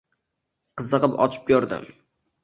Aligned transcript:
Qiziqib 0.79 1.17
ochib 1.25 1.43
ko’rdim. 1.51 1.85